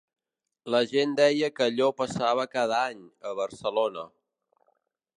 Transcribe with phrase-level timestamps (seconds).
[0.75, 4.11] La gent deia que allò passava cada any, a Barcelona